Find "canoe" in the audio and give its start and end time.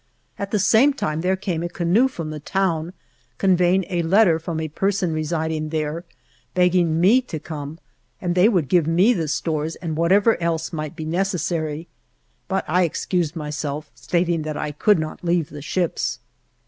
1.69-2.07